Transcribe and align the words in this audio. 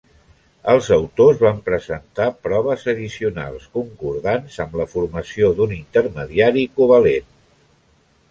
Els 0.71 0.87
autors 0.95 1.41
van 1.47 1.59
presentar 1.65 2.25
proves 2.45 2.85
addicionals 2.93 3.67
concordants 3.77 4.57
amb 4.65 4.75
la 4.81 4.87
formació 4.95 5.53
d'un 5.59 5.75
intermediari 5.77 6.65
covalent. 6.81 7.29